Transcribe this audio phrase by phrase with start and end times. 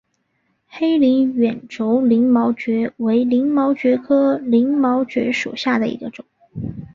[0.67, 6.25] 黑鳞远轴鳞毛蕨为鳞毛蕨科鳞毛蕨属下的一个种。